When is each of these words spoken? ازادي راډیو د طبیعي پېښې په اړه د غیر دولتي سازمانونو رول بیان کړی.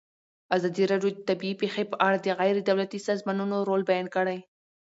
ازادي 0.55 0.83
راډیو 0.91 1.11
د 1.13 1.19
طبیعي 1.29 1.55
پېښې 1.61 1.83
په 1.91 1.95
اړه 2.05 2.17
د 2.21 2.27
غیر 2.39 2.55
دولتي 2.69 2.99
سازمانونو 3.07 3.55
رول 3.67 3.81
بیان 3.89 4.07
کړی. 4.15 4.39